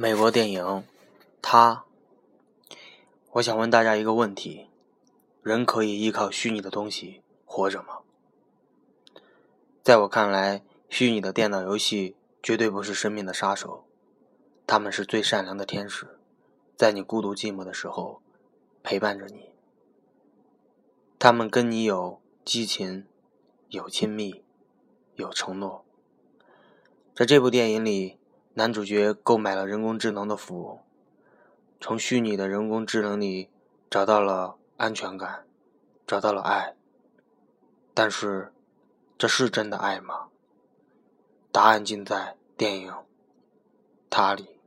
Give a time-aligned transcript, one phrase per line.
[0.00, 0.62] 美国电影
[1.42, 1.84] 《他》，
[3.32, 4.68] 我想问大家一个问题：
[5.42, 7.98] 人可以依靠虚拟的东西活着吗？
[9.82, 13.86] 在我看来，虚拟的电脑游戏绝对不是生命的杀手，
[14.68, 16.16] 他们是最善良的天使，
[16.76, 18.22] 在你孤独寂寞的时候
[18.84, 19.50] 陪伴着你。
[21.18, 23.04] 他们跟你有激情，
[23.70, 24.44] 有亲密，
[25.16, 25.84] 有承诺。
[27.16, 28.17] 在这部电影里。
[28.58, 30.80] 男主角购买了人工智能的服务，
[31.80, 33.50] 从虚拟的人工智能里
[33.88, 35.46] 找到了安全感，
[36.04, 36.74] 找到了爱。
[37.94, 38.52] 但是，
[39.16, 40.26] 这是真的爱吗？
[41.52, 42.90] 答案尽在电影
[44.10, 44.57] 《他》里。